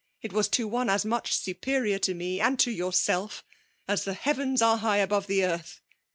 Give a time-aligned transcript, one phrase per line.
[0.23, 3.43] It was to one as much superior to me and to yourself
[3.87, 5.79] as the Heavens are high above the earth!